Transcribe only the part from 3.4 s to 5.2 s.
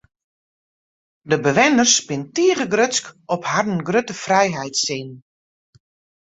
harren grutte frijheidssin.